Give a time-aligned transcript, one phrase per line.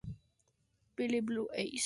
[0.95, 1.79] Pale Blue Eyes